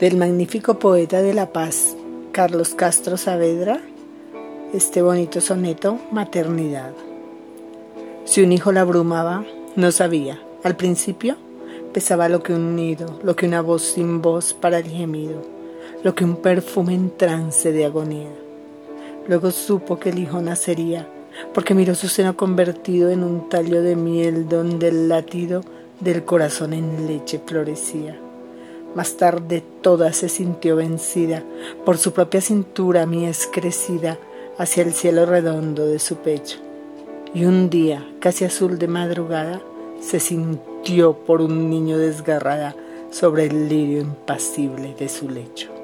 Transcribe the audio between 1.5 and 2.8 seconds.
paz, Carlos